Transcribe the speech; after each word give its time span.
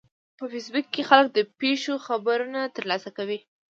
په 0.37 0.45
فېسبوک 0.51 0.85
کې 0.93 1.07
خلک 1.09 1.27
د 1.33 1.39
پیښو 1.59 1.93
خبرونه 2.07 2.59
ترلاسه 2.75 3.09
کوي 3.17 3.39